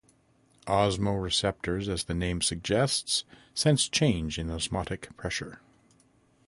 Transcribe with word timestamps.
Osmoreceptors, 0.65 1.87
as 1.87 2.05
the 2.05 2.15
name 2.15 2.41
suggests, 2.41 3.23
sense 3.53 3.87
change 3.87 4.39
in 4.39 4.49
osmotic 4.49 5.15
pressure. 5.15 5.61